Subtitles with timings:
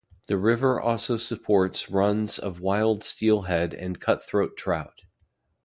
[0.25, 5.03] The river also supports runs of wild steelhead and cutthroat trout.